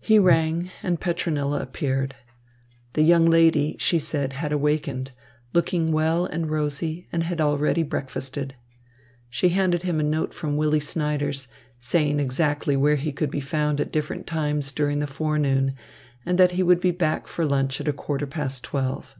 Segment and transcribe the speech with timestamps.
[0.00, 2.16] He rang, and Petronilla appeared.
[2.94, 5.12] The young lady, she said, had awakened,
[5.52, 8.56] looking well and rosy, and had already breakfasted.
[9.30, 11.46] She handed him a note from Willy Snyders,
[11.78, 15.76] saying exactly where he could be found at different times during the forenoon
[16.26, 19.14] and that he would be back for lunch at quarter past twelve.